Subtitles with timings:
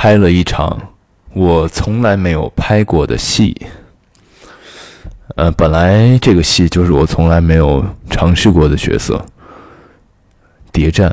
[0.00, 0.80] 拍了一场
[1.32, 3.66] 我从来没有拍过的戏。
[5.34, 9.26] 呃，本来这个戏就是我从来没有尝试过的角色——
[10.70, 11.12] 谍战。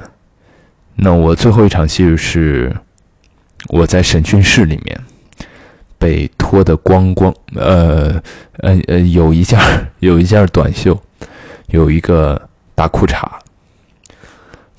[0.97, 2.76] 那我最后一场戏是
[3.69, 5.04] 我在审讯室里面
[5.97, 8.22] 被脱得光光，呃
[8.60, 9.60] 呃呃，有一件
[9.97, 10.96] 有一件短袖，
[11.70, 12.40] 有一个
[12.76, 13.28] 大裤衩，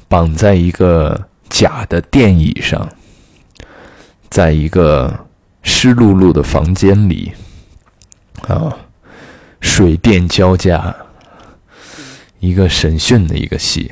[0.07, 2.89] 绑在一个假的电椅上，
[4.29, 5.27] 在一个
[5.63, 7.33] 湿漉漉的房间里，
[8.47, 8.77] 啊，
[9.61, 10.95] 水电交加，
[12.41, 13.91] 一个审讯的一个戏。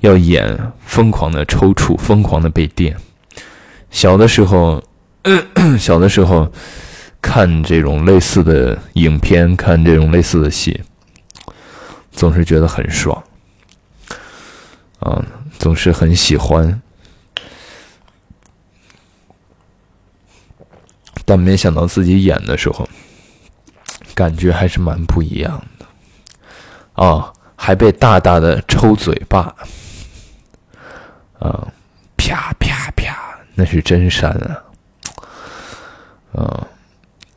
[0.00, 2.94] 要演疯狂的抽搐，疯狂的被电。
[3.90, 4.82] 小的时候，
[5.78, 6.52] 小的时候
[7.22, 10.78] 看这种类似的影片，看这种类似的戏，
[12.12, 13.22] 总是觉得很爽，
[14.98, 15.24] 啊，
[15.58, 16.82] 总是很喜欢。
[21.24, 22.88] 但没想到自己演的时候，
[24.14, 25.86] 感觉还是蛮不一样的。
[27.04, 29.54] 啊，还被大大的抽嘴巴。
[31.40, 31.68] 啊，
[32.16, 33.14] 啪啪啪，
[33.54, 34.62] 那是真山啊！
[36.32, 36.66] 啊，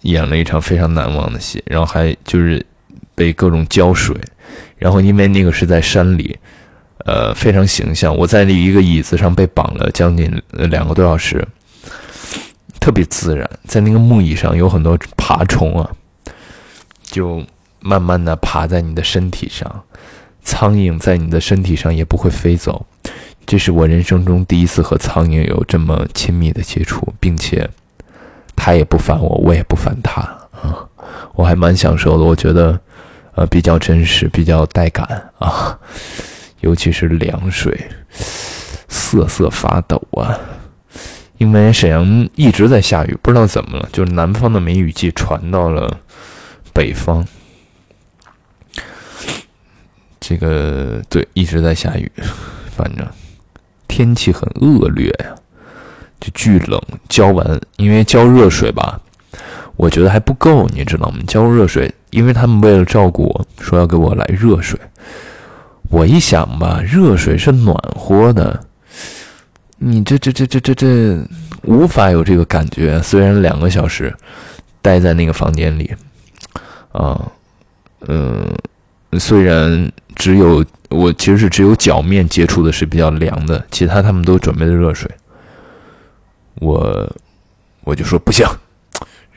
[0.01, 2.65] 演了一场非常难忘的戏，然后还就是
[3.13, 4.15] 被各种浇水，
[4.77, 6.39] 然后因为那个是在山里，
[7.05, 8.15] 呃，非常形象。
[8.15, 11.45] 我在一个椅子上被绑了将近两个多小时，
[12.87, 13.49] 特别自然。
[13.65, 15.91] 在那个木椅上有很多爬虫啊，
[17.03, 17.43] 就
[17.81, 19.83] 慢慢的爬在你的身体上，
[20.41, 22.85] 苍蝇在你的身体上也不会飞走。
[23.45, 27.69] 这是我人生中第一次和苍蝇有这么亲密的接触，并且
[28.55, 30.21] 它也不烦我，我也不烦它
[30.61, 30.87] 啊，
[31.33, 32.23] 我还蛮享受的。
[32.23, 32.79] 我觉得，
[33.35, 35.77] 呃，比较真实，比较带感啊，
[36.61, 37.77] 尤其是凉水，
[38.87, 40.39] 瑟瑟发抖啊。
[41.37, 45.99] 因为沈阳一直在下雨，不知道怎么了，就是南方的梅雨季传到了
[46.73, 47.25] 北方，
[50.19, 52.11] 这个对，一直在下雨，
[52.75, 53.05] 反正。
[53.87, 55.33] 天气很恶劣呀，
[56.19, 56.79] 就巨冷。
[57.09, 58.99] 浇完，因为浇热水吧，
[59.75, 61.19] 我觉得还不够，你知道吗？
[61.25, 64.79] 浇热水，因为他们为了照顾我，说要给我来热水。
[65.89, 68.66] 我一想吧，热水是暖和的，
[69.77, 71.27] 你这这这这这这
[71.63, 73.01] 无法有这个感觉。
[73.01, 74.13] 虽然两个小时
[74.81, 75.95] 待在那个房间里，
[76.91, 77.31] 啊，
[78.07, 78.47] 嗯，
[79.19, 80.65] 虽然只有。
[80.89, 85.11] 我其实是只有脚面接触的是比较凉的，其他他们都准备的热水。
[86.61, 87.13] 我
[87.83, 88.47] 我就说不行，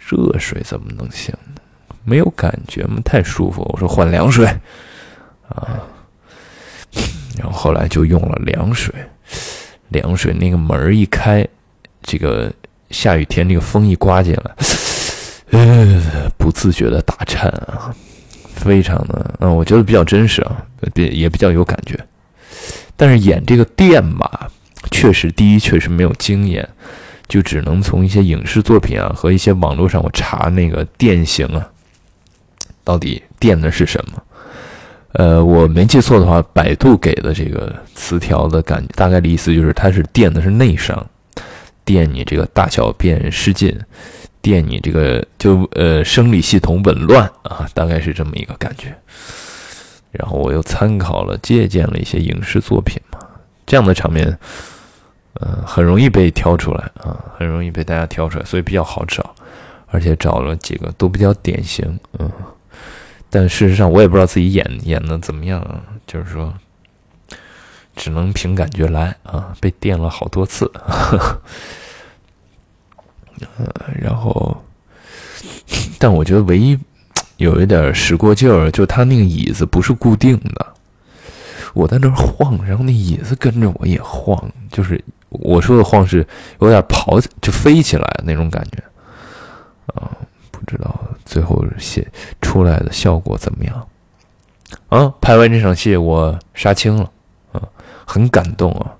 [0.08, 1.60] 热水怎么能行呢？
[2.04, 3.00] 没有感觉吗？
[3.04, 3.68] 太舒服。
[3.72, 4.46] 我说换凉水
[5.48, 5.82] 啊，
[7.36, 8.94] 然后后来就用了凉水。
[9.90, 11.46] 凉水那个门一开，
[12.02, 12.52] 这个
[12.90, 14.56] 下雨天那个风一刮进来，
[15.52, 17.94] 呃，不自觉的打颤啊。
[18.52, 20.62] 非常的，嗯，我觉得比较真实啊，
[20.92, 21.98] 比也比较有感觉。
[22.94, 24.50] 但是演这个电吧，
[24.90, 26.68] 确实第一确实没有经验，
[27.26, 31.66] 就只能从一些影视作品啊和一些网络上我查那个电刑啊，
[32.84, 34.22] 到底电的是什么？
[35.12, 41.04] 呃，我没记错的话，百度给的这个词条的感觉大概的意思就是它是电的是内伤，
[41.84, 43.76] 电你这个大小便失禁。
[44.42, 48.96] 电你这个就呃生理系统紊乱啊，大概是这么一个感觉。
[50.12, 53.18] 然后我又参考了借鉴了一些影视作品嘛，
[53.66, 54.38] 这样的场面，
[55.34, 59.34] 呃很容易被挑出来啊，很容易被大家挑出来，所以比较好找，
[59.88, 62.30] 而且找了几个都比较典型，嗯。
[63.30, 65.64] 但事实上我也不知道自己演演的怎么样，
[66.06, 66.52] 就是说，
[67.94, 70.70] 只能凭感觉来啊，被电了好多次。
[73.56, 74.62] 呃，然后，
[75.98, 76.78] 但我觉得唯一
[77.38, 80.66] 有一点使过劲儿，就他那个椅子不是固定的，
[81.72, 84.38] 我在那儿晃，然后那椅子跟着我也晃，
[84.70, 86.26] 就是我说的晃是
[86.60, 88.82] 有点跑就飞起来那种感觉，
[89.94, 90.10] 啊，
[90.60, 92.06] 不知道最后写
[92.42, 93.86] 出来的效果怎么样？
[94.88, 97.10] 啊，拍完这场戏我杀青了，
[97.52, 97.62] 啊，
[98.04, 98.92] 很感动啊。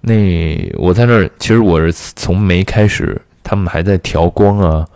[0.00, 4.86] 那我在那儿，其实我是从没开始，他们还在调光啊，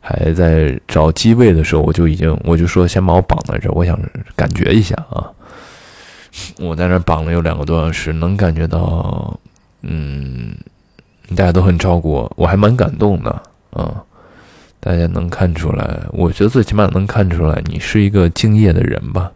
[0.00, 3.98] 还在找机位的时候，我就已经我就说先把我绑在这儿，我想
[4.36, 5.30] 感觉一下啊。
[6.58, 9.38] 我在那儿绑了有两个多小时，能感觉到，
[9.82, 10.54] 嗯，
[11.36, 13.30] 大家都很照顾我，我还蛮感动的
[13.70, 14.02] 啊。
[14.84, 19.32] 大家能看出来，我觉得最起码能看出来你是一个敬业的人吧。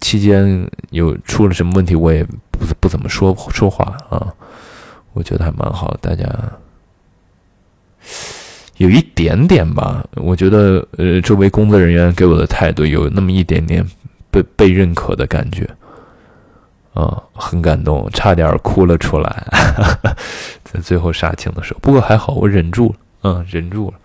[0.00, 4.26] 期间有出了什么问题，我也不不怎么说说话啊，
[5.12, 6.28] 我觉得还蛮好，大家
[8.78, 10.04] 有一点点吧。
[10.16, 13.86] 我觉得，呃，周围工作人员给我的态度有那么一点点
[14.32, 15.68] 被被认可的感觉，
[16.92, 19.46] 啊，很感动，差点哭了出来，
[20.64, 21.78] 在最后杀青的时候。
[21.80, 23.98] 不过还好，我忍住了，嗯，忍住了。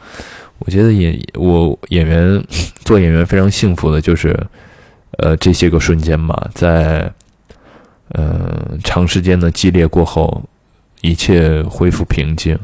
[0.60, 2.44] 我觉得演我演员
[2.86, 4.36] 做演员非常幸福的，就是
[5.18, 7.12] 呃这些个瞬间吧，在
[8.14, 10.44] 嗯长时间的激烈过后。
[11.02, 12.58] 一切恢复平静，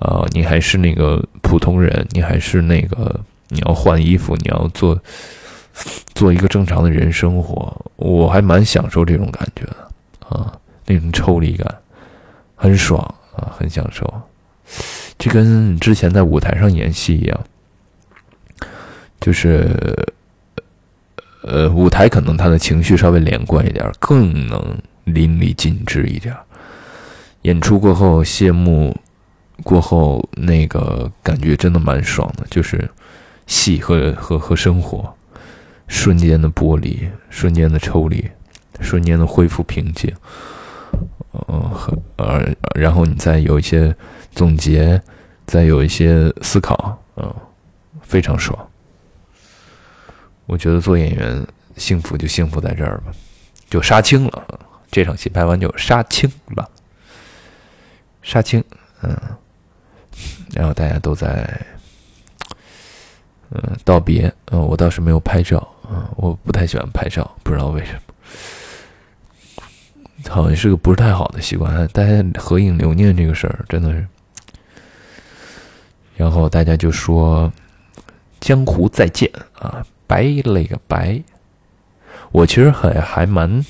[0.00, 5.00] 啊，你还是那个普通人，你还是那个你要换衣服，你要做
[6.12, 7.74] 做一个正常的人生活。
[7.96, 9.76] 我还蛮享受这种感觉的，
[10.28, 10.52] 啊，
[10.84, 11.74] 那种抽离感
[12.54, 13.00] 很爽
[13.34, 14.12] 啊，很享受。
[15.20, 17.40] 这跟之前在舞台上演戏一样，
[19.20, 19.68] 就是
[21.42, 26.34] 呃，舞台可能他的情绪稍微连贯一点，更能淋漓尽致一点。
[27.42, 28.96] 演出过后，谢幕
[29.62, 32.90] 过后，那个感觉真的蛮爽的，就是
[33.46, 35.14] 戏和和和生活
[35.86, 38.26] 瞬间的剥离，瞬间的抽离，
[38.80, 40.10] 瞬间的恢复平静。
[41.48, 42.42] 嗯，和呃，
[42.74, 43.94] 然后你再有一些
[44.32, 45.00] 总结，
[45.46, 47.34] 再有一些思考，嗯，
[48.02, 48.68] 非常爽。
[50.46, 51.46] 我觉得做演员
[51.76, 53.12] 幸福就幸福在这儿吧，
[53.68, 54.60] 就杀青了。
[54.90, 56.68] 这场戏拍完就杀青了。
[58.22, 58.62] 杀青，
[59.02, 59.16] 嗯，
[60.52, 61.48] 然后大家都在，
[63.50, 68.00] 嗯，道别，嗯，我倒是没有拍照，嗯，我不太喜欢拍照，不知道为什么，
[70.28, 74.06] 好像是个不是太好的习惯，大家合影留念这个事儿真的是，
[76.20, 77.50] 然后大家就说
[78.40, 81.18] 江湖再见啊，拜了个拜，
[82.30, 83.64] 我其实还还蛮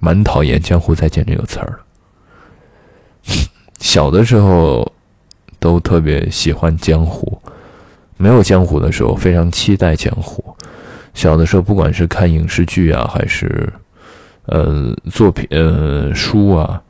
[0.00, 1.78] 蛮讨厌江湖再见这个词儿
[3.24, 3.34] 的。
[3.78, 4.92] 小的时候，
[5.60, 7.40] 都特别喜欢江湖。
[8.16, 10.44] 没有江湖的时候，非常期待江湖。
[11.14, 13.72] 小的时候，不管是看影视剧啊，还是
[14.46, 16.82] 呃作品、呃书啊、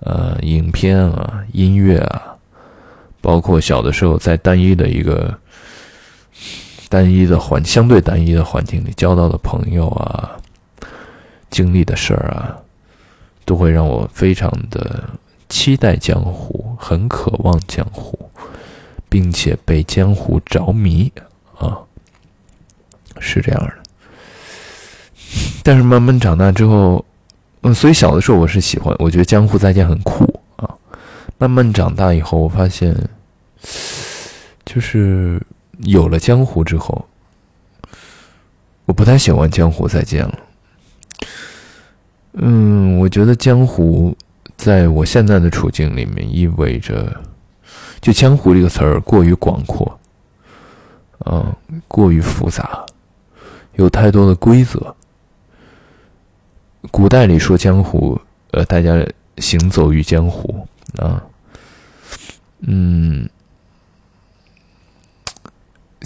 [0.00, 2.31] 呃影片啊、音乐啊，
[3.22, 5.34] 包括小的时候在单一的一个
[6.90, 10.36] 单一的环相对单一的环境里交到的朋友啊，
[11.48, 12.58] 经历的事儿啊，
[13.46, 15.02] 都会让我非常的。
[15.48, 18.18] 期待江湖，很渴望江湖，
[19.10, 21.12] 并且被江湖着迷
[21.58, 21.76] 啊，
[23.20, 23.74] 是这样的。
[25.62, 27.04] 但是慢慢长大之后，
[27.60, 30.40] 嗯，所以小的时候我是喜欢，我觉得江湖再见很酷。
[31.42, 32.96] 慢慢长大以后，我发现，
[34.64, 35.44] 就是
[35.78, 37.04] 有了江湖之后，
[38.84, 40.38] 我不太喜欢江湖再见了。
[42.34, 44.16] 嗯，我觉得江湖。
[44.54, 47.12] 在我现在的处境里面，意味着，
[48.00, 49.98] 就“江湖”这个词儿过于广阔，
[51.26, 51.52] 嗯，
[51.88, 52.86] 过于复杂，
[53.74, 54.94] 有太多的规则。
[56.92, 58.20] 古代里说江湖，
[58.52, 59.04] 呃，大家
[59.38, 60.64] 行走于江湖
[60.98, 61.20] 啊，
[62.62, 63.28] 嗯，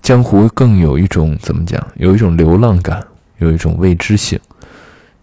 [0.03, 1.87] 江湖更有一种怎么讲？
[1.97, 3.07] 有一种流浪感，
[3.39, 4.39] 有一种未知性。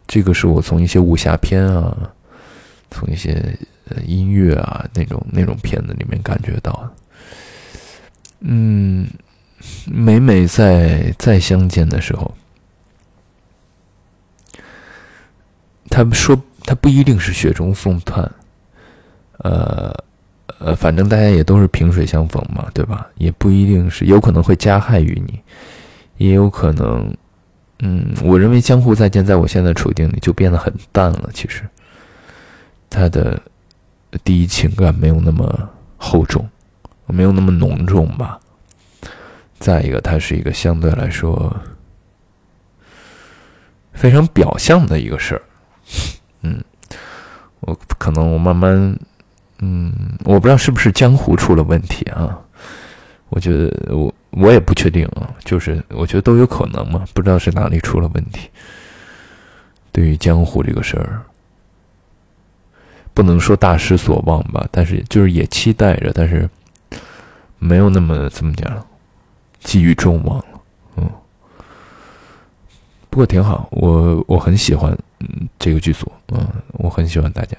[0.08, 2.12] 这个是我从一些武侠片啊。
[2.96, 3.58] 从一些
[4.06, 6.92] 音乐啊那种那种片子里面感觉到的，
[8.42, 9.08] 嗯，
[9.88, 12.32] 每每在再相见的时候，
[15.90, 18.32] 他们说他不一定是雪中送炭，
[19.40, 19.92] 呃
[20.60, 23.08] 呃，反正大家也都是萍水相逢嘛，对吧？
[23.16, 25.40] 也不一定是，有可能会加害于你，
[26.18, 27.14] 也有可能，
[27.80, 31.64] 嗯，我认为江湖再见，在我现在处境里就变得很淡了，其实。
[32.90, 33.42] 他的
[34.24, 36.48] 第一情感没有那么厚重，
[37.08, 38.40] 没有那么浓重吧。
[39.58, 41.56] 再一个，它是一个相对来说
[43.94, 45.42] 非常表象的一个事儿。
[46.42, 46.64] 嗯，
[47.62, 48.96] 我可能我慢慢，
[49.64, 49.94] 嗯，
[50.26, 52.38] 我不知道是不是江湖出了问题啊。
[53.30, 58.50] 我觉得我我也不确定啊，就是我觉得都有可能嘛，不知道是哪里出了问题。
[59.92, 61.22] 对于江湖这个事儿。
[63.16, 66.50] 不能说大失所望吧，但是就是也期待着，但是
[67.60, 68.84] 没有那么怎么讲，
[69.60, 70.46] 寄予众望了。
[70.98, 71.08] 嗯，
[73.12, 77.56] 不过挺好，我我很喜欢嗯这个剧组，嗯，我很喜欢大家，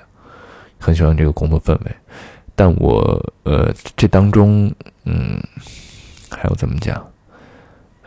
[0.85, 1.97] 很喜欢这个工作氛围。
[2.55, 4.73] 但我呃这当中
[5.05, 5.43] 嗯
[6.31, 7.05] 还有怎么讲？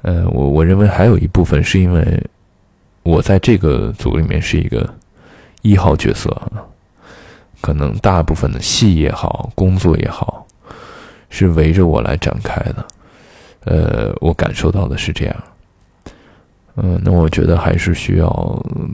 [0.03, 2.23] 呃，我我认为还有一部分是因为
[3.03, 4.87] 我在这个组里面是一个
[5.61, 6.29] 一号角色。
[7.59, 10.45] 可能大部分的戏也好，工作也好，
[11.31, 12.85] 是围着我来展开的。
[13.65, 15.35] 呃，我感受到的是这样。
[16.75, 18.29] 嗯，那我觉得还是需要，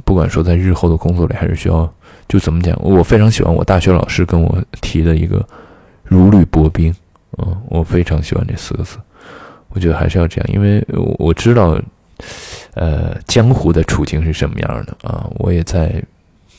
[0.06, 1.94] 不管说在日后的工作里，还是需要，
[2.28, 5.46] 就怎么讲，我非常喜欢我大学老师跟我提的一个
[6.04, 6.94] “如履薄冰”。
[7.38, 8.98] 嗯，我非常喜欢这四个字。
[9.70, 10.86] 我觉得还是要这样，因为
[11.18, 11.80] 我知道，
[12.76, 15.28] 呃，江湖的处境是什么样的啊。
[15.40, 16.04] 我也在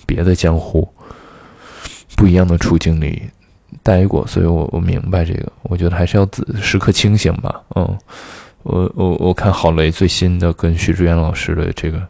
[0.05, 0.89] 别的江湖
[2.17, 3.23] 不一样的处境里
[3.83, 5.53] 待过，所以我我明白这个。
[5.63, 7.63] 我觉得还是要自时刻清醒吧。
[7.77, 7.99] 嗯。
[8.65, 12.01] 我我我看郝雷最新的跟徐志远老师的这个，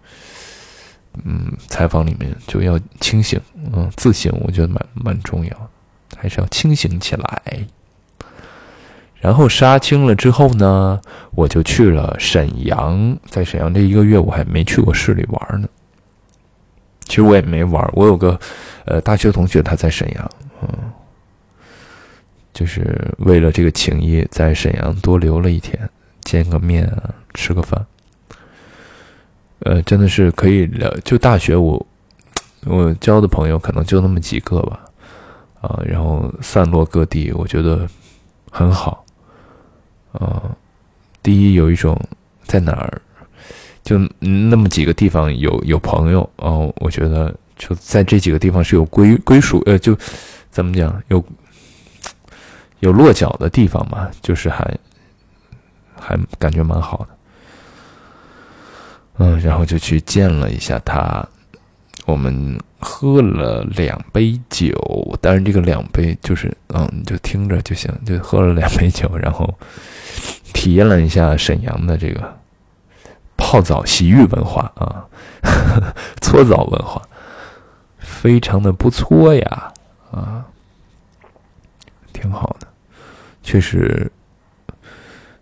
[1.25, 3.40] 嗯，采访里面就要清醒，
[3.73, 5.71] 嗯，自省，我觉得蛮蛮重要，
[6.16, 7.42] 还是要清醒起来。
[9.21, 11.00] 然后杀青了之后呢，
[11.33, 15.68] 我就去了沈阳，在沈阳这一个月，我还没去过市里玩呢。
[17.06, 18.38] 其实我也没玩，我有个
[18.85, 20.30] 呃大学同学他在沈阳，
[20.62, 20.68] 嗯，
[22.52, 25.78] 就是为了这个情谊，在沈阳多留了一天。
[26.23, 27.87] 见个面啊，吃个饭，
[29.64, 30.90] 呃，真的是可以聊。
[31.04, 31.87] 就大学，我
[32.64, 34.80] 我交的朋友可能就那么几个吧，
[35.61, 37.88] 啊，然后散落各地，我觉得
[38.50, 39.04] 很好。
[40.12, 40.42] 啊，
[41.23, 41.99] 第一有一种
[42.44, 43.02] 在哪儿，
[43.83, 49.97] 就那么几个地方有有朋友，哦，我觉得就在这几个地方是有归归属，呃，就
[50.50, 51.25] 怎么讲，有
[52.80, 54.78] 有落脚的地方嘛，就是还。
[55.97, 57.13] 还感觉蛮好的，
[59.18, 61.26] 嗯，然后就去见了一下他，
[62.04, 64.76] 我们喝了两杯酒，
[65.21, 69.49] 当然这个两杯就是嗯，你就听着就行，就喝了两杯酒，然后
[70.52, 72.37] 体验了一下沈阳的这个
[73.37, 75.06] 泡澡洗浴文化啊，
[76.21, 77.00] 搓澡文化，
[77.99, 79.73] 非常的不错呀，
[80.11, 80.44] 啊，
[82.12, 82.66] 挺好的，
[83.42, 84.11] 确实。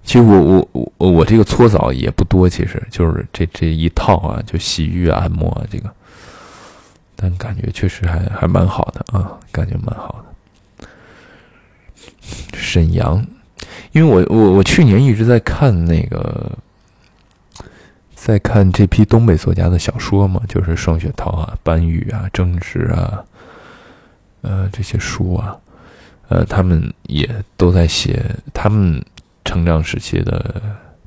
[0.05, 5.89] 其实我我我我这个搓澡也不多，其实就是这这一套啊，就洗浴按摩，这个，
[7.15, 10.89] 但感觉确实还还蛮好的啊，感觉蛮好的。
[12.53, 13.25] 沈阳，
[13.93, 16.51] 因为我我我去年一直在看那个，
[18.15, 23.25] 在看这批东北作家的小说嘛，就是双雪涛啊、班宇啊、郑执啊，
[24.43, 25.57] 呃这些书啊，
[26.29, 28.21] 呃他们也都在写
[28.53, 29.03] 他们。
[29.45, 30.63] 成长时期的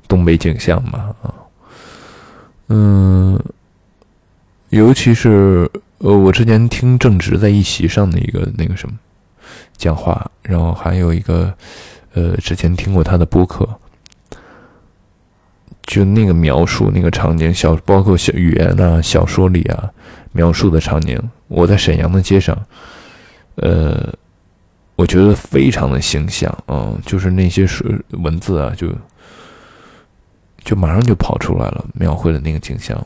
[0.06, 1.34] 东北景象嘛，啊，
[2.68, 3.40] 嗯，
[4.68, 8.94] 尤其是呃，我之前听正直在一席上的一个那个什么
[9.76, 11.52] 讲话，然后还有一个
[12.14, 13.68] 呃，之前听过他的播客，
[15.82, 19.90] 就那个描述那个场景，小包括小语言啊，小说里啊
[20.32, 22.56] 描述的场景，我在沈阳的街上，
[23.56, 24.12] 呃。
[24.96, 28.88] 我觉得非常的形象，嗯，就是那些是文字啊，就
[30.64, 32.98] 就马上就跑出来了，描绘的那个景象。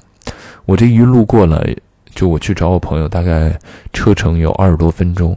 [0.67, 1.77] 我这一路过来，
[2.15, 3.59] 就我去找我朋友，大概
[3.93, 5.37] 车程有二十多分钟。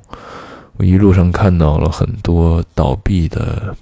[0.77, 3.75] 我一路上看到了很多倒闭的，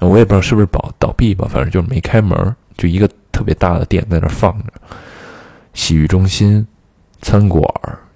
[0.00, 4.72] 我也不知道是不是倒倒闭吧，反正就是没开门，就一个特别大的店在那放着，
[5.74, 6.66] 洗浴中心、
[7.22, 7.64] 餐馆、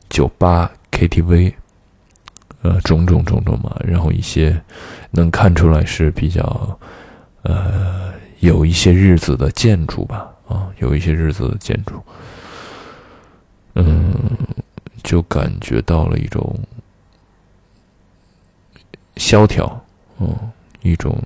[0.08, 1.52] 酒吧、KTV。
[2.64, 4.58] 呃，种种种种嘛，然后一些
[5.10, 6.78] 能看出来是比较，
[7.42, 12.02] 呃，有一些日子的建筑吧，啊，有一些日子的建筑，
[13.74, 14.14] 嗯，
[15.02, 16.58] 就感觉到了一种
[19.16, 19.84] 萧条，
[20.18, 20.34] 嗯，
[20.80, 21.22] 一种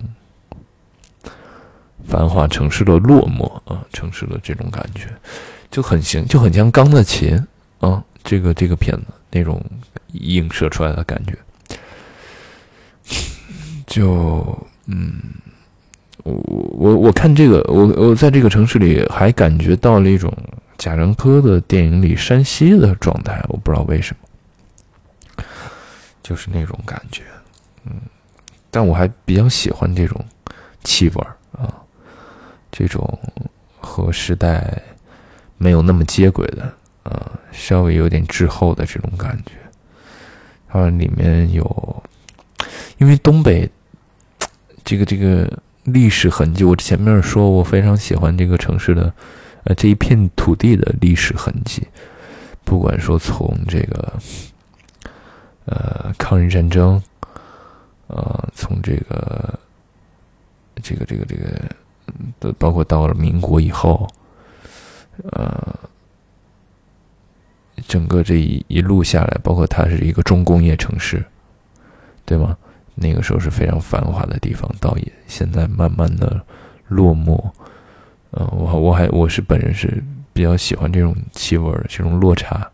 [2.05, 5.07] 繁华城市的落寞啊，城市的这种感觉
[5.71, 7.41] 就很行，就很像《钢的琴》
[7.87, 9.63] 啊，这个这个片子那种。
[10.13, 11.37] 映射出来的感觉，
[13.85, 14.57] 就
[14.87, 15.21] 嗯，
[16.23, 16.33] 我
[16.71, 20.35] 我我看这个，我我在这个城市里还感觉到了一种
[20.79, 25.43] 贾樟柯的电影里山西的状态，我不知道为什么，
[26.23, 27.21] 就是那种感觉，
[27.85, 28.01] 嗯，
[28.71, 30.25] 但我还比较喜欢这种
[30.83, 31.71] 气味啊，
[32.71, 33.07] 这种
[33.79, 34.81] 和时代
[35.57, 36.63] 没有那么接轨的，
[37.03, 39.53] 啊，稍微有点滞后的这种感觉。
[40.67, 42.03] 它里面有，
[42.99, 43.67] 因为东北
[44.83, 45.51] 这个这个
[45.85, 49.11] 历史痕迹，我前面说我非常喜欢这个城市的，
[49.63, 51.87] 呃，这一片土地的历史痕迹，
[52.63, 54.13] 不管说从这个，
[55.65, 57.01] 呃，抗日战争，
[58.05, 59.59] 呃，从这个，
[60.83, 61.49] 这个这个这个，
[62.39, 64.07] 的包括到了民国以后，
[65.31, 65.79] 呃。
[67.87, 71.23] 整个这一一路下来，包括它是一个重工业城市，
[72.25, 72.57] 对吗？
[72.95, 76.41] 那个时候是非常繁华的地方，倒也现在慢慢的
[76.87, 77.39] 落寞。
[78.31, 82.69] 嗯，我我还我是本人是比较喜欢这种气味的这种落差，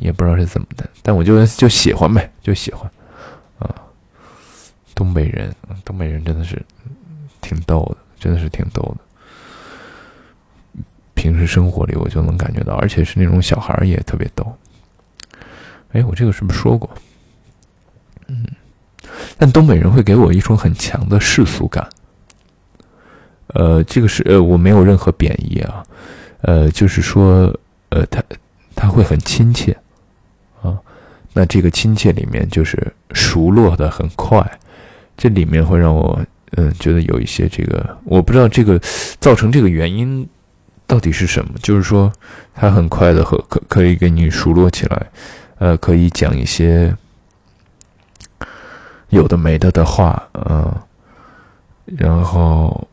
[0.00, 2.90] 也不知道是怎么的，但我就就喜欢呗，就喜欢。
[3.58, 3.74] 啊，
[4.94, 6.60] 东北人，东北人真的是
[7.40, 9.04] 挺逗的，真的是挺逗的。
[11.20, 14.50] 平时生活里我就能感觉到，而且是那种小孩也特别逗。
[15.92, 16.88] 哎，我这个是不是说过？
[18.28, 18.46] 嗯。
[19.36, 21.86] 但东北人会给我一种很强的世俗感，
[23.48, 25.84] 呃，这个是呃，我没有任何贬义啊，
[26.40, 27.54] 呃，就是说，
[27.90, 28.22] 呃，他
[28.74, 29.76] 他会很亲切，
[30.62, 30.78] 啊，
[31.34, 34.40] 那这个亲切里面就是熟络的很快，
[35.18, 36.18] 这里面会让我
[36.52, 38.78] 嗯觉得有一些这个，我不知道这个
[39.18, 40.26] 造成这个原因
[40.90, 42.12] 到底是什么，就是说
[42.52, 45.06] 他很快的和可可以给你熟络起来，
[45.58, 46.92] 呃，可以讲一些。
[49.10, 50.72] 有的没的的话，嗯，
[51.98, 52.86] 然后，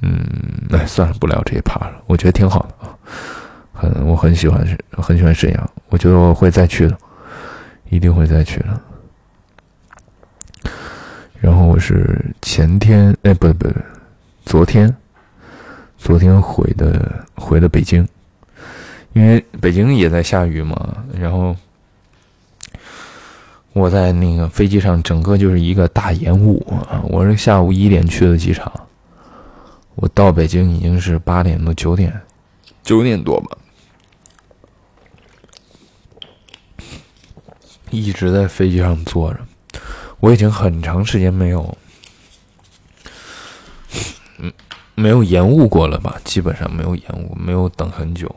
[0.00, 0.26] 嗯，
[0.70, 2.02] 哎，算了，不聊这一趴了。
[2.06, 2.96] 我觉得挺好的啊，
[3.74, 5.70] 很，我很喜欢，很喜欢沈阳。
[5.90, 6.96] 我觉得我会再去的，
[7.90, 8.80] 一定会再去的。
[11.38, 13.74] 然后我是前天，哎，不对不对，
[14.46, 14.96] 昨天，
[16.06, 18.06] 昨天回的回的北京，
[19.12, 21.56] 因为北京也在下雨嘛，然后。
[23.72, 27.02] 我在那个飞机上，整个就是一个大延误啊！
[27.10, 28.72] 我是下午一点去的机场，
[29.96, 32.18] 我到北京已经是八点多九点，
[32.82, 33.58] 九点多吧，
[37.90, 39.40] 一直在飞机上坐着，
[40.20, 41.76] 我已经很长时间没有，
[44.38, 44.50] 嗯，
[44.96, 46.18] 没有延误过了吧？
[46.24, 48.34] 基本上没有延误，没有等很久，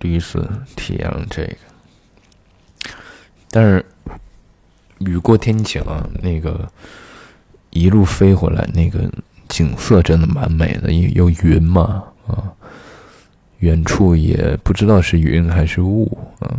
[0.00, 1.56] 第一次体验了这个。
[3.50, 3.84] 但是
[4.98, 6.68] 雨过天晴啊，那个
[7.70, 9.10] 一路飞回来，那个
[9.48, 12.52] 景色真的蛮美的，有有云嘛啊，
[13.58, 16.50] 远处也不知道是云还是雾啊，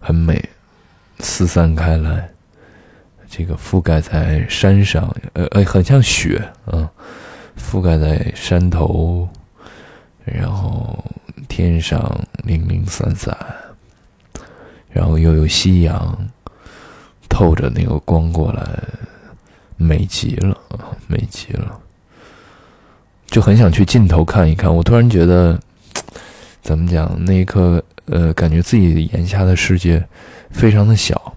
[0.00, 0.48] 很美，
[1.18, 2.30] 四散开来，
[3.30, 6.90] 这个覆盖在山上，呃呃，很像雪啊，
[7.56, 9.28] 覆盖在山头，
[10.24, 11.02] 然后
[11.48, 13.34] 天上零零散散。
[14.92, 16.18] 然后又有夕阳，
[17.28, 18.68] 透着那个光过来，
[19.76, 21.78] 美极了啊，美极了，
[23.28, 24.74] 就很想去尽头看一看。
[24.74, 25.56] 我突然觉得，
[26.60, 27.16] 怎么讲？
[27.24, 30.04] 那一刻，呃，感觉自己眼下的世界
[30.50, 31.36] 非常的小，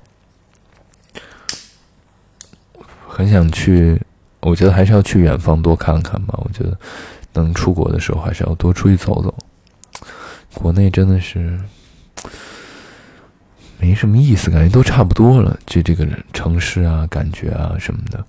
[3.24, 4.02] 很想去。
[4.42, 6.38] 我觉得还是要去远方多看看吧。
[6.44, 6.78] 我觉得
[7.34, 9.34] 能出国的时候，还是要多出去走走。
[10.54, 11.60] 国内真的是。
[13.80, 15.60] 没什么意思，感觉都差不多了。
[15.66, 18.24] 就这个城市啊，感觉啊什么的，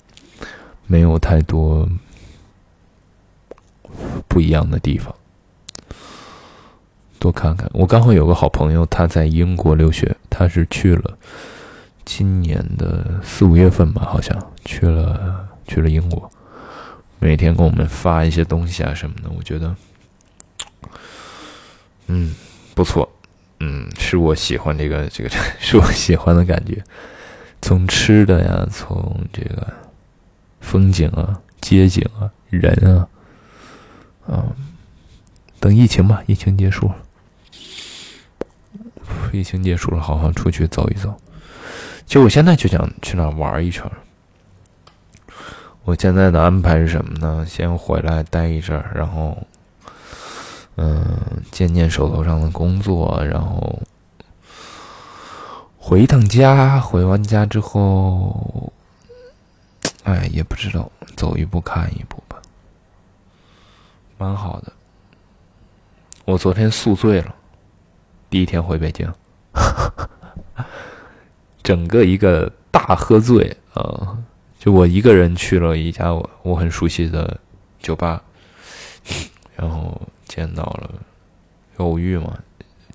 [0.88, 1.88] 没有太多
[4.26, 5.14] 不一样的地方。
[7.20, 7.70] 多看看。
[7.72, 11.16] 我刚好有个好朋友，他在英国留学，他是去了
[12.05, 16.31] 今年的四五月份吧，好像去了去了英国，
[17.19, 19.31] 每天给我们发一些东西啊什么的。
[19.31, 19.75] 我觉得，
[22.07, 22.35] 嗯，
[22.75, 23.11] 不错。
[23.61, 26.85] 嗯，是我喜欢这个，这个 是我喜欢的感觉。
[27.62, 29.73] 从吃的呀，从这个
[30.61, 33.09] 风景啊、街景啊、人啊，
[34.29, 34.53] 嗯，
[35.61, 36.97] 等疫情吧，疫情结束了，
[39.33, 41.19] 疫情结束了，好好出去走一走。
[42.07, 43.90] 其实我现在就想去那玩一圈。
[45.85, 47.45] 我现在的安排是什么呢？
[47.47, 49.37] 先回来待一阵，然后。
[50.77, 51.05] 嗯，
[51.53, 53.81] 见见手头上的工作，然后
[55.79, 56.81] 回一趟家。
[56.81, 58.73] 回完家之后，
[60.03, 62.43] 哎，也不知道，走一步看一步吧，
[64.19, 64.73] 蛮好的。
[66.25, 67.33] 我昨天宿醉了，
[68.29, 69.09] 第一天回北京，
[71.64, 74.16] 整个一个大喝醉啊！
[74.61, 77.40] 就我一个人去了一家我我很熟悉的
[77.81, 78.22] 酒吧，
[79.57, 80.00] 然后。
[80.27, 80.90] 见到了，
[81.77, 82.37] 偶遇嘛，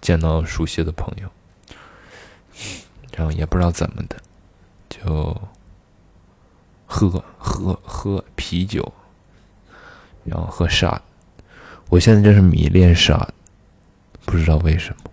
[0.01, 1.29] 见到熟悉的朋友，
[3.15, 4.17] 然后也不知道怎么的，
[4.89, 5.39] 就
[6.86, 8.91] 喝喝喝啤酒，
[10.25, 11.01] 然后喝沙，
[11.88, 13.25] 我现在真是迷恋沙，
[14.25, 15.12] 不知道为什么，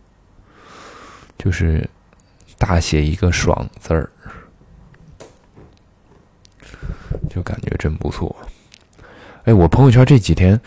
[1.39, 1.89] 就是
[2.59, 4.11] 大写一个爽字儿，
[7.29, 8.35] 就感觉真不错。
[9.45, 10.61] 哎，我朋友圈这几天，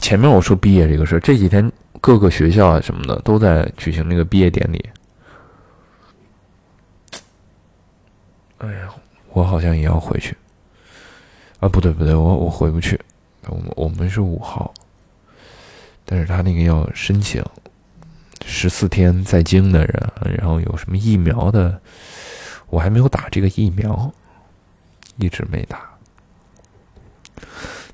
[0.00, 4.90] 前面我说毕业这个事儿，这几天各个学校啊什么的都在举行那个毕业典礼。
[8.58, 8.88] 哎呀，
[9.32, 10.36] 我好像也要回去。
[11.60, 12.98] 啊，不对不对，我我回不去。
[13.46, 14.72] 我们我们是五号，
[16.04, 17.44] 但是他那个要申请
[18.50, 21.80] 十四天在京的人，然后有什么疫苗的，
[22.68, 24.12] 我还没有打这个疫苗，
[25.18, 25.88] 一直没打。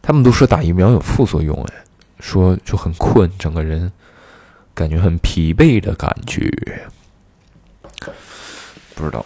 [0.01, 1.75] 他们都说打疫苗有副作用，哎，
[2.21, 3.93] 说就很困，整个人
[4.75, 6.51] 感觉很疲惫的感觉，
[8.95, 9.25] 不知道。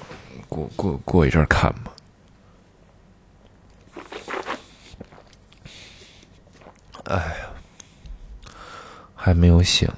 [0.49, 1.93] 过过过一阵看吧。
[7.05, 8.53] 哎呀，
[9.15, 9.89] 还没有醒，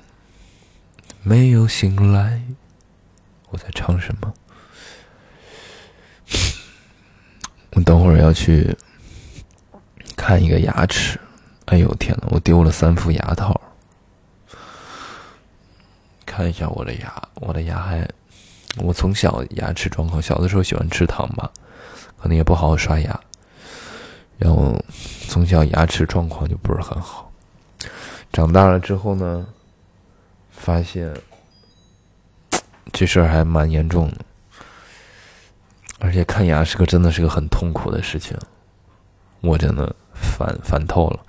[1.23, 2.43] 没有醒来。
[3.51, 4.33] 我在唱什么？
[7.75, 8.77] 我等会儿要去
[10.17, 11.19] 看一个牙齿。
[11.67, 13.61] 哎呦天呐，我丢了三副牙套。
[16.27, 18.09] 看一下我的牙，我的牙还。
[18.79, 21.51] 我从小牙齿状况，小的时候喜欢吃糖吧，
[22.19, 23.21] 可能也不好好刷牙，
[24.39, 24.83] 然后
[25.29, 27.31] 从小牙齿状况就不是很好。
[28.33, 29.47] 长大了之后呢，
[30.53, 31.13] 发现
[32.93, 34.19] 这事儿还蛮严重的，
[35.99, 38.37] 而且看牙是个真的是个很痛苦的事情，
[39.41, 41.21] 我真的烦烦透了。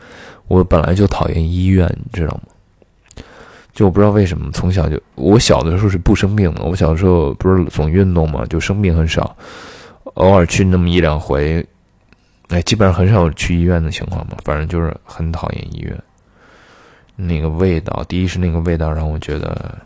[0.48, 3.24] 我本来就讨厌医院，你知道吗？
[3.74, 9.36] 就我不知道为什么从小就我小的时候是不生病的，我小时候不是总运动嘛，就生病很少，
[10.14, 11.66] 偶尔去那么一两回，
[12.50, 14.38] 哎，基本上很少去医院的情况嘛。
[14.44, 16.04] 反正就是很讨厌医院，
[17.16, 19.78] 那个味道，第一是那个味道让我觉得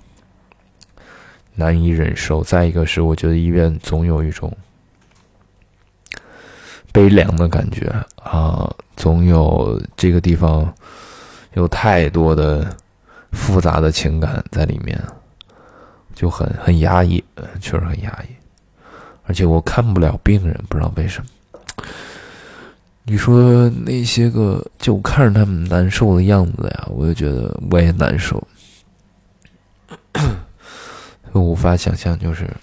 [1.56, 4.52] 难以忍受，再一个是我觉得医院总有一种
[6.92, 7.88] 悲凉的感觉
[8.24, 10.74] 啊，总有这个地方
[11.54, 12.76] 有太多的。
[13.34, 14.98] 复杂的情感在里面，
[16.16, 17.22] 就很很压抑，
[17.60, 18.34] 确实很压抑。
[19.26, 21.28] 而且我看不了病人，不知道为什么。
[23.10, 28.46] 你说那些个，就看着他们难受的样子呀，我就觉得我也难受。
[31.32, 32.54] 我 无法想象，就是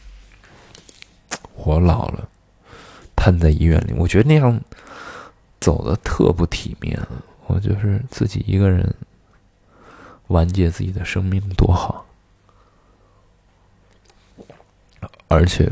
[1.54, 2.28] 我老了，
[3.16, 4.60] 瘫在医院里，我觉得那样
[5.60, 7.00] 走的特不体面。
[7.46, 8.94] 我就是自己一个人。
[10.28, 12.06] 完结自己的生命多好，
[15.28, 15.70] 而且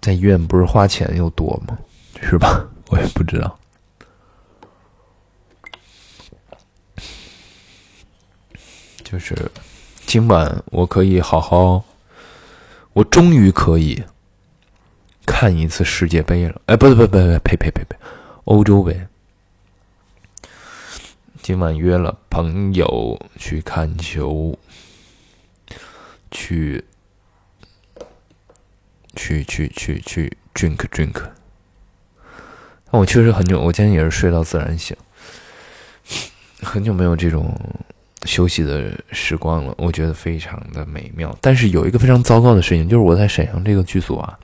[0.00, 1.78] 在医院不是花钱又多吗？
[2.20, 2.66] 是吧？
[2.90, 3.58] 我也不知道。
[9.02, 9.50] 就是
[10.06, 11.84] 今晚我可以好好，
[12.92, 14.04] 我终于可以
[15.26, 16.60] 看一次世界杯了。
[16.66, 17.96] 哎，不对，不不不，呸呸呸呸，
[18.44, 19.06] 欧洲杯。
[21.42, 24.56] 今晚约了朋友去看球，
[26.30, 26.84] 去
[29.16, 31.30] 去去去去 drink drink。
[32.90, 34.96] 但我确实很久，我今天也是睡到自然醒，
[36.62, 37.54] 很久没有这种
[38.24, 41.36] 休息的时光了，我觉得非常的美妙。
[41.40, 44.38] 但是有一个非常糟糕的事情，就是我在沈阳这个剧组啊，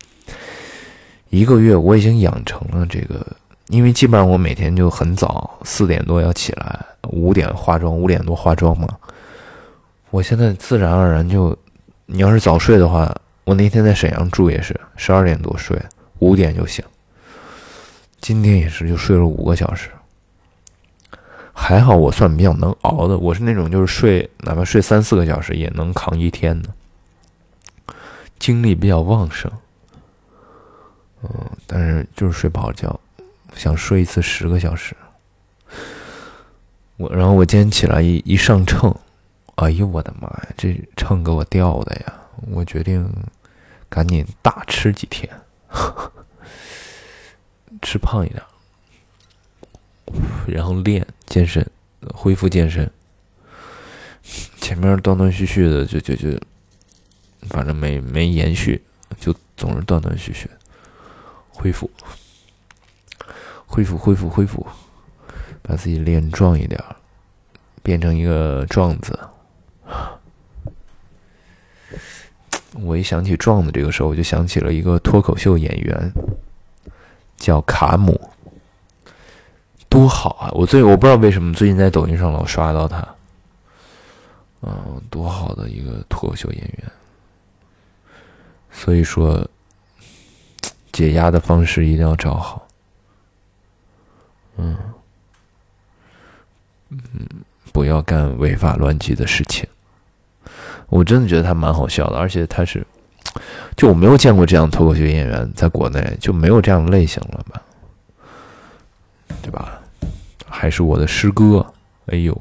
[1.31, 3.27] 一个月我已经养成了这个。
[3.69, 8.87] 因为基本上我每天就很早，四点多要起来，五点化妆，五点多化妆嘛。
[10.11, 11.59] 我现在自然而然就，
[12.07, 15.77] 你要是早睡的话，我那天在沈阳住也是十二点多睡，
[16.21, 16.85] 五点就醒。
[18.27, 19.89] 今天也是就睡了五个小时，
[21.53, 26.69] 还好我算比较能熬的，我是那种就是睡哪怕睡三四个小时也能扛一天的，
[28.37, 29.49] 精力比较旺盛。
[31.23, 31.31] 嗯，
[31.69, 32.99] 但是就是睡不好觉。
[33.55, 34.97] 想睡一次十个小时，
[36.97, 38.93] 我然后我今天起来一一上秤，
[39.55, 42.13] 哎呦我的妈呀，这秤给我掉的呀！
[42.51, 43.09] 我决定
[43.89, 45.33] 赶紧大吃几天，
[47.87, 48.43] 吃胖一点，
[50.49, 51.65] 然后练健身，
[52.13, 52.91] 恢复健身。
[54.61, 56.37] 前面断断续续的，就就就，
[57.43, 58.83] 反正没没延续，
[59.21, 60.51] 就总是断断续续，
[61.51, 61.89] 恢复。
[63.67, 64.67] 恢复，恢复，恢复，
[65.63, 66.83] 把自己练壮一点，
[67.85, 69.17] 变成一个壮子。
[72.73, 76.13] 我一想起壮子这个时候，我就想起了一个脱口秀演员，
[77.47, 78.21] 叫卡姆，
[79.89, 80.51] 多好啊！
[80.53, 83.07] 我最我不知道为什么最近在抖音上老刷到他，
[84.63, 86.93] 嗯，多好的一个脱口秀演员。
[88.73, 89.49] 所以说，
[90.91, 92.67] 解压的方式一定要找好。
[94.57, 94.77] 嗯，
[96.89, 96.99] 嗯，
[97.73, 99.65] 不要干违法乱纪的事情。
[100.89, 102.85] 我真的觉得他蛮好笑的，而且他是，
[103.77, 107.63] 就我没有见过这样脱口秀演员，在国内就没有这样类型了吧？
[109.43, 109.81] 对吧？
[110.49, 111.65] 还是我的师哥，
[112.07, 112.41] 哎呦，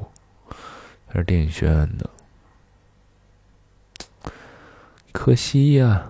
[1.08, 2.10] 他是电影学院的，
[5.12, 6.06] 可惜呀。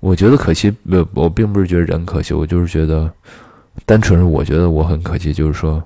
[0.00, 3.08] 我觉得可惜，不，我并不是觉得人可惜，我就是觉得，
[3.86, 5.82] 单纯是我觉得我很可惜，就是说，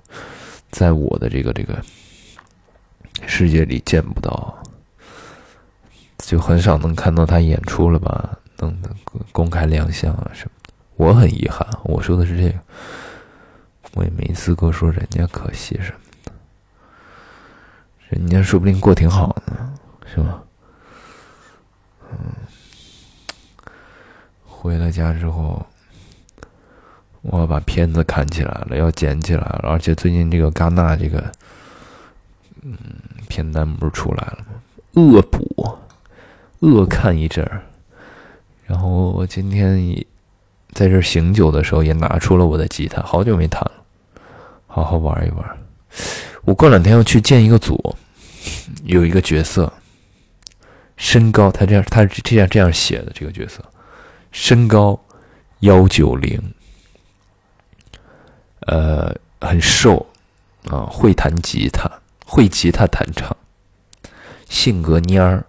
[0.71, 1.79] 在我的这个这个
[3.27, 4.57] 世界里见不到，
[6.18, 8.76] 就很少能看到他演出了吧，能
[9.33, 11.66] 公开亮相啊什么的，我很遗憾。
[11.85, 12.59] 我说的是这个，
[13.94, 16.33] 我也没资格说人家可惜什么的，
[18.09, 19.74] 人家说不定过挺好呢，
[20.07, 20.42] 是吧？
[22.11, 22.16] 嗯。
[24.44, 25.64] 回了家之后，
[27.20, 29.68] 我要把片子看起来了，要剪起来了。
[29.68, 31.31] 而且最近这个戛纳这个，
[32.62, 32.76] 嗯，
[33.29, 34.61] 片单不是出来了吗？
[34.94, 35.79] 恶补，
[36.61, 37.62] 恶看一阵儿。
[38.64, 39.79] 然后我今天
[40.73, 43.73] 在这醒酒的时候，也拿出了我的吉他，好久没弹了，
[44.66, 45.59] 好好玩一玩。
[46.42, 47.97] 我过两天要去见一个组，
[48.85, 49.73] 有一个角色，
[50.97, 53.62] 身高，他这样，他这样这样写的这个角色。
[54.33, 55.01] 身高
[55.61, 56.40] 幺九零，
[58.66, 60.05] 呃，很瘦，
[60.69, 61.90] 啊，会弹吉他，
[62.27, 63.35] 会吉他弹唱，
[64.49, 65.47] 性格蔫儿，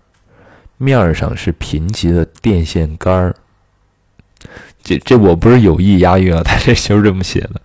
[0.78, 3.36] 面上是贫瘠的电线杆儿。
[4.82, 7.62] 这这我不是有意押韵啊，他这就是这么写的。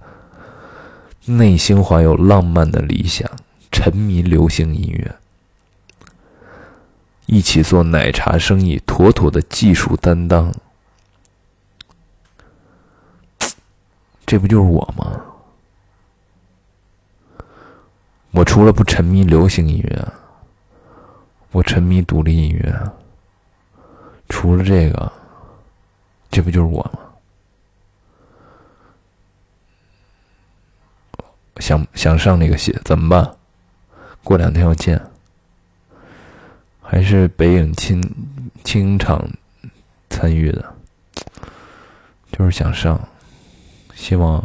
[1.27, 3.31] 内心怀有浪漫的理想，
[3.70, 5.14] 沉迷流行音乐，
[7.27, 10.53] 一起做奶茶生意，妥妥的技术担当。
[14.27, 15.22] 这不就是我吗？
[18.33, 20.09] 我除了不沉迷流行音乐，
[21.53, 22.92] 我沉迷独立音乐。
[24.32, 25.12] 除了这个，
[26.30, 27.00] 这不就是我吗？
[31.58, 33.36] 想想上那个戏怎么办？
[34.24, 34.98] 过两天要见，
[36.80, 38.02] 还是北影清
[38.64, 39.22] 清场
[40.08, 40.74] 参与的，
[42.32, 42.98] 就是想上。
[43.94, 44.42] 希望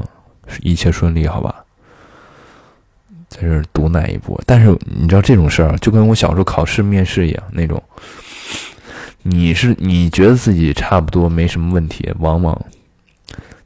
[0.61, 1.63] 一切顺利，好吧。
[3.29, 7.81] 在这儿毒奶一波，但是你知道这种事儿就跟我小时候考试面试一样，那种
[9.23, 12.65] 你是你觉得自己差不多没什么问题，往往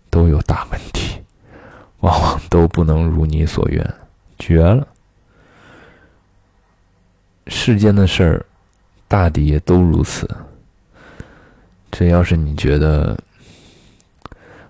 [0.10, 1.20] 都有大问题，
[2.02, 3.94] 往往都不能如你所愿，
[4.40, 4.88] 绝了。
[7.48, 8.46] 世间的事儿，
[9.08, 10.30] 大抵也都如此。
[11.92, 13.18] 这要是你觉得。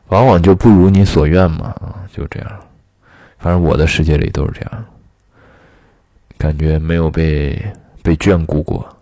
[0.08, 2.60] 往往就不如你所愿嘛，啊，就这样。
[3.40, 4.86] 反正我的世界里都是这样，
[6.38, 7.58] 感觉没有被
[8.04, 8.94] 被眷顾过，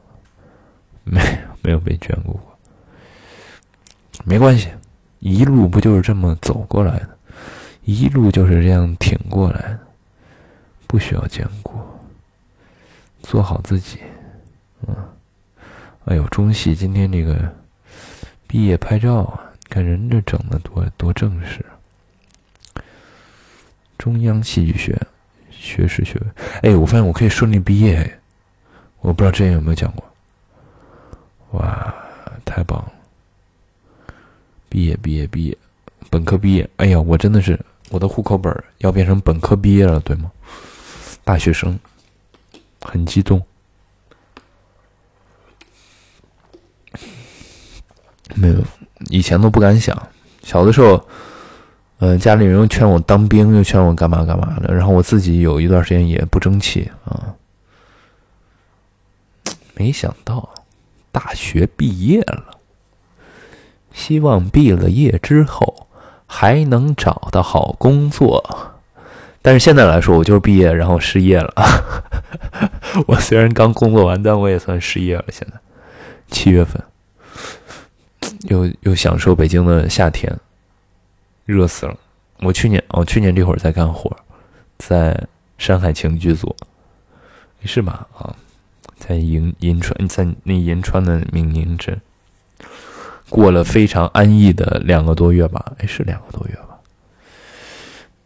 [1.04, 1.20] 没
[1.62, 2.58] 没有被眷顾过。
[4.24, 4.70] 没关系，
[5.20, 7.18] 一路不就是这么走过来的，
[7.84, 9.80] 一路就是这样挺过来的，
[10.88, 11.74] 不需要眷顾，
[13.22, 14.00] 做好自己。
[14.88, 14.96] 嗯，
[16.06, 17.54] 哎呦，中戏今天这个
[18.48, 19.46] 毕业拍照啊。
[19.70, 21.64] 看人这整的多多正式！
[24.00, 25.00] 中央戏剧学
[25.52, 26.26] 学士学位，
[26.64, 28.20] 哎，我发现我可以顺利毕业，
[29.02, 30.09] 我不知道之前有没有讲过。
[31.52, 31.94] 哇，
[32.46, 32.92] 太棒了！
[34.70, 35.58] 毕业，毕业，毕业，
[36.10, 36.70] 本科毕业！
[36.78, 37.60] 哎呀，我真的是
[37.90, 40.32] 我的户口本要变成本科毕业了，对吗？
[41.24, 41.80] 大学生，
[42.82, 43.44] 很激动。
[48.36, 48.64] 没有。
[49.10, 49.98] 以前都不敢想，
[50.44, 51.04] 小的时候，
[52.00, 57.34] 嗯，家里人又劝我当兵，又劝我干嘛干嘛的，然后我自己有一段时间也不争气啊。
[59.74, 60.50] 没想到
[61.12, 62.58] 大学毕业了，
[63.94, 65.88] 希望毕了业之后
[66.26, 68.44] 还能找到好工作，
[69.42, 71.54] 但是现在来说，我就是毕业然后失业了。
[73.08, 75.26] 我虽然刚工作完，但我也算失业了。
[75.30, 75.58] 现在
[76.30, 76.82] 七月份。
[78.44, 80.34] 又又享受北京的夏天，
[81.46, 81.98] 热死了。
[82.40, 84.16] 我去年哦，去年这会儿在干活，
[84.78, 85.14] 在
[85.58, 86.56] 《山海情》剧组，
[87.66, 88.08] 是吧？
[88.18, 88.34] 啊，
[89.10, 92.00] 在银银川，在那银川的闽宁镇，
[93.28, 95.74] 过了非常安逸的两个多月吧？
[95.80, 96.78] 哎，是两个多月吧？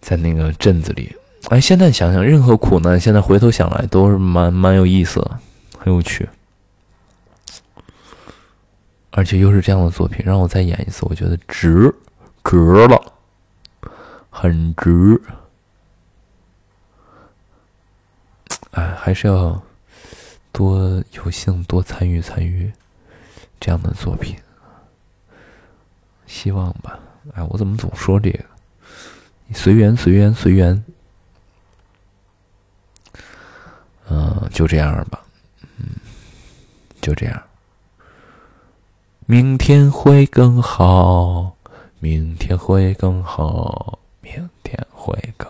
[0.02, 1.16] 在那个镇子里，
[1.48, 5.40] 哎，现在想想，任何苦难，现在回头想来都是蛮蛮有意思的，
[5.80, 6.28] 很有趣。
[9.12, 11.96] 而且又是这样的作品，让我再演一次，我觉得值，
[12.44, 13.02] 值了，
[14.30, 15.22] 很值。
[18.72, 19.64] 哎还是要
[20.54, 22.72] 多有幸多参与参与
[23.60, 24.38] 这样的作品，
[26.26, 26.98] 希望吧。
[27.34, 28.46] 哎，我怎么总说这个？
[29.54, 30.84] 随缘，随缘，随缘。
[34.10, 35.22] 嗯，就这样吧。
[35.78, 35.86] 嗯，
[37.02, 37.44] 就这样。
[39.26, 41.56] 明天会更好，
[42.00, 45.50] 明天会更好，明天会更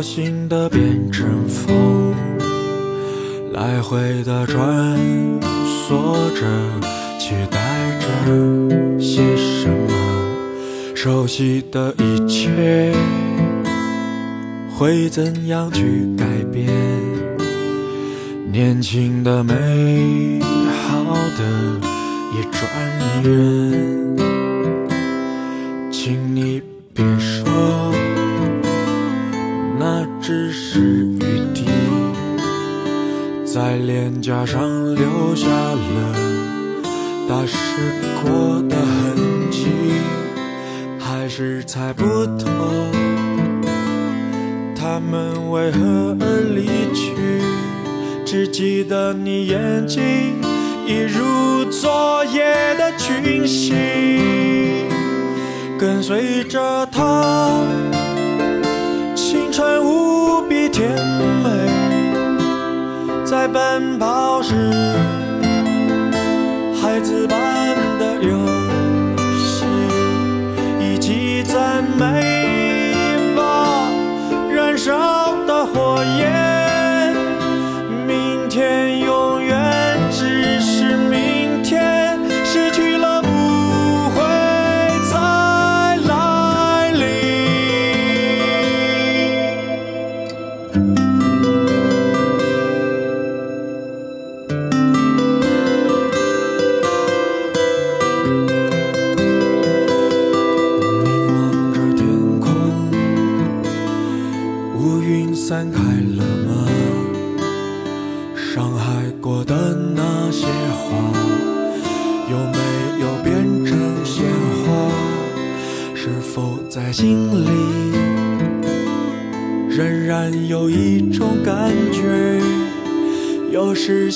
[0.00, 0.02] 好。
[0.02, 2.14] 高兴的变成风，
[3.52, 4.98] 来回的穿
[5.86, 5.90] 梭
[6.34, 6.46] 着，
[7.18, 7.60] 期待
[8.00, 8.06] 着
[8.98, 9.92] 些什么？
[10.94, 12.94] 熟悉的一切
[14.74, 16.66] 会怎样去改变？
[18.50, 20.40] 年轻的、美
[20.88, 21.44] 好的，
[22.32, 22.58] 一转
[23.22, 24.09] 眼，
[33.52, 34.60] 在脸颊上
[34.94, 36.14] 留下了
[37.28, 37.56] 打湿
[38.22, 39.66] 过的痕迹，
[41.00, 42.04] 还是猜不
[42.38, 42.46] 透
[44.76, 47.12] 他们为何而离去。
[48.24, 50.00] 只记得你眼睛
[50.86, 53.74] 一如昨夜的群星，
[55.76, 57.64] 跟随着他。
[59.16, 60.88] 青春无比甜
[61.42, 61.59] 美，
[63.30, 64.52] 在奔跑时，
[66.82, 68.36] 孩子般的游
[69.38, 69.64] 戏，
[70.80, 72.92] 一起赞美
[73.36, 73.88] 吧，
[74.52, 75.19] 燃烧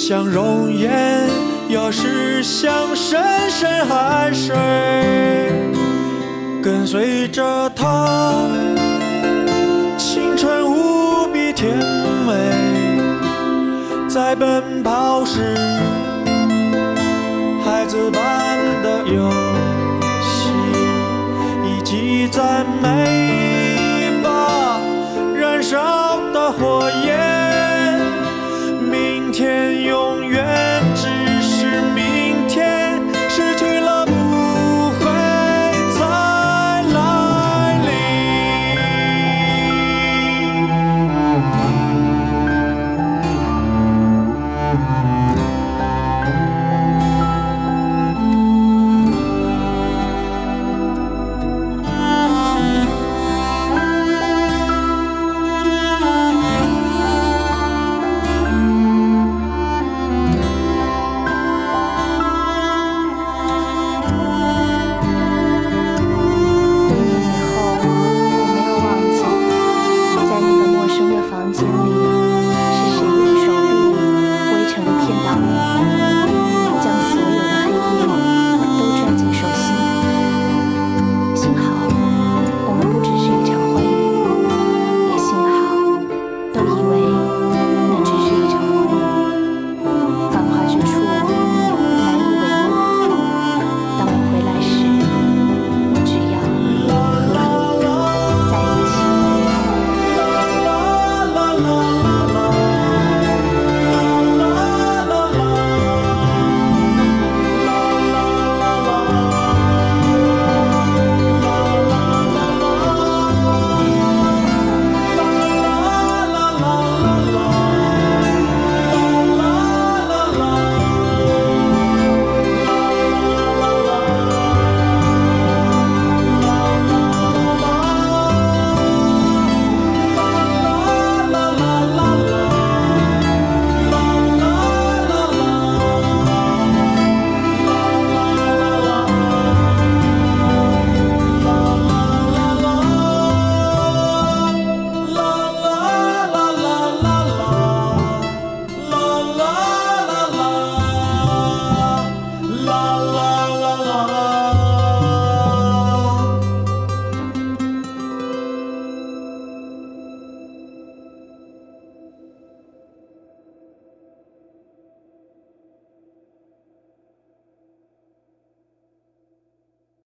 [0.06, 0.92] 像容颜，
[1.66, 4.54] 有时像深深海水，
[6.62, 8.34] 跟随着它，
[9.96, 11.74] 青春无比甜
[12.26, 12.34] 美，
[14.06, 15.56] 在奔跑时，
[17.64, 19.32] 孩子般的游。
[22.30, 23.43] 赞美吧，燃烧。